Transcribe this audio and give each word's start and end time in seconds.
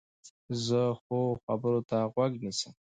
زه 0.65 0.81
ښو 1.01 1.19
خبرو 1.43 1.81
ته 1.89 1.97
غوږ 2.13 2.31
نیسم. 2.43 2.71